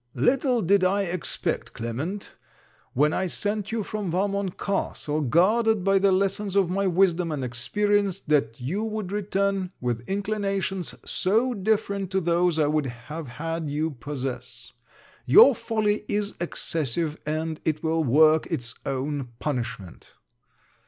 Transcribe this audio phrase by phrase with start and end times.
[0.15, 2.33] 'Little did I expect, Clement,
[2.93, 7.43] when I sent you from Valmont castle, guarded by the lessons of my wisdom and
[7.43, 13.69] experience, that you would return with inclinations so different to those I would have had
[13.69, 14.71] you possess.
[15.27, 20.15] Your folly is excessive, and it will work its own punishment.'